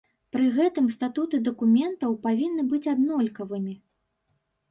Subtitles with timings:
[0.35, 3.77] Пры гэтым статуты дакументаў павінны быць аднолькавымі.